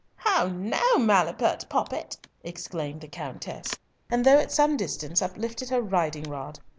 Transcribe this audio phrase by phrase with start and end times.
[0.15, 3.75] "How now, malapert poppet!" exclaimed the Countess,
[4.09, 6.59] and though at some distance, uplifted her riding rod.